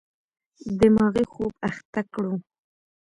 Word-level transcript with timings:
دماغي 0.79 1.25
خوب 1.31 1.53
اخته 1.69 2.01
کړو. 2.13 2.35